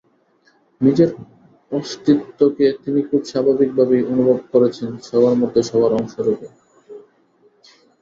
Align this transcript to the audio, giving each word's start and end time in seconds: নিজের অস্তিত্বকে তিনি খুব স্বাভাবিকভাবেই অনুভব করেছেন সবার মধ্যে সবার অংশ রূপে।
নিজের 0.81 1.09
অস্তিত্বকে 1.71 2.65
তিনি 2.83 2.99
খুব 3.01 3.21
স্বাভাবিকভাবেই 3.23 4.03
অনুভব 4.03 4.39
করেছেন 4.53 4.89
সবার 5.07 5.35
মধ্যে 5.41 5.61
সবার 5.63 5.91
অংশ 5.93 6.13
রূপে। 6.19 6.47